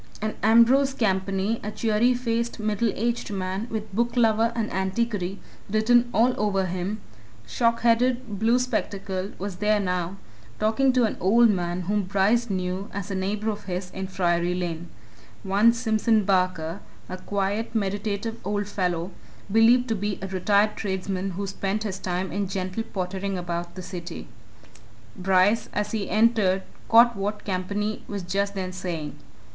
[0.19, 5.37] And Ambrose Campany, a cheery faced, middle aged man, with booklover and antiquary
[5.69, 6.99] written all over him,
[7.45, 10.17] shockheaded, blue spectacled, was there now,
[10.59, 14.55] talking to an old man whom Bryce knew as a neighbour of his in Friary
[14.55, 14.89] Lane
[15.43, 19.11] one Simpson Barker, a quiet, meditative old fellow,
[19.51, 23.83] believed to be a retired tradesman who spent his time in gentle pottering about the
[23.83, 24.27] city.
[25.15, 29.15] Bryce, as he entered, caught what Campany was just then saying.